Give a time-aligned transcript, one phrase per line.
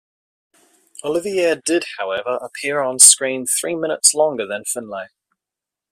[1.05, 5.09] Olivier did, however, appear on screen three minutes longer than Finlay.